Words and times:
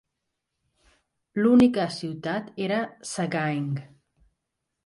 L'única 1.41 1.85
ciutat 1.97 2.49
era 2.69 2.81
Sagaing. 3.13 3.73